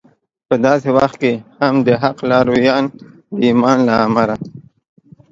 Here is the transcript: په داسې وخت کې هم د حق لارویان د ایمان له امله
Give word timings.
په 0.47 0.55
داسې 0.65 0.89
وخت 0.97 1.15
کې 1.21 1.33
هم 1.61 1.75
د 1.87 1.87
حق 2.03 2.17
لارویان 2.29 2.83
د 3.35 3.37
ایمان 3.47 3.77
له 3.87 3.95
امله 4.05 4.35